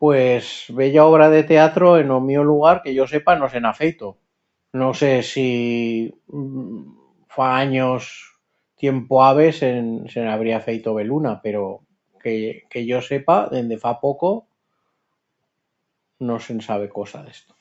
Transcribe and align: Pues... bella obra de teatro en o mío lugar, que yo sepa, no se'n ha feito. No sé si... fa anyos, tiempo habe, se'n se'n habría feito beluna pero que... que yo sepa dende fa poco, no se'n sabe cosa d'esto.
Pues... 0.00 0.44
bella 0.78 1.04
obra 1.10 1.28
de 1.34 1.44
teatro 1.50 1.88
en 2.00 2.10
o 2.10 2.20
mío 2.28 2.42
lugar, 2.52 2.76
que 2.82 2.92
yo 2.98 3.04
sepa, 3.14 3.32
no 3.40 3.46
se'n 3.52 3.68
ha 3.70 3.74
feito. 3.82 4.06
No 4.80 4.88
sé 5.00 5.12
si... 5.32 5.46
fa 7.34 7.46
anyos, 7.62 8.04
tiempo 8.82 9.14
habe, 9.28 9.46
se'n 9.60 9.86
se'n 10.12 10.26
habría 10.32 10.58
feito 10.68 10.90
beluna 10.98 11.32
pero 11.44 11.62
que... 12.22 12.34
que 12.70 12.80
yo 12.90 12.98
sepa 13.10 13.36
dende 13.54 13.76
fa 13.84 13.92
poco, 14.06 14.30
no 16.26 16.36
se'n 16.44 16.58
sabe 16.68 16.86
cosa 16.98 17.18
d'esto. 17.24 17.52